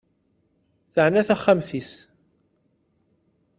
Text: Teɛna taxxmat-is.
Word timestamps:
Teɛna 0.93 1.21
taxxmat-is. 1.27 1.91